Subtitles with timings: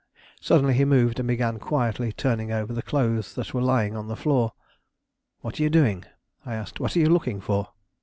[0.41, 4.15] Suddenly he moved and began quietly turning over the clothes that were lying on the
[4.15, 4.53] floor.
[5.41, 6.05] "What are you doing?"
[6.43, 6.79] I asked.
[6.79, 7.67] "What are you looking for?"